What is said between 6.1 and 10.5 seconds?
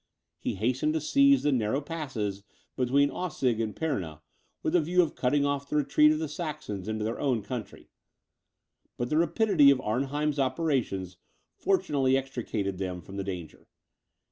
of the Saxons into their own country; but the rapidity of Arnheim's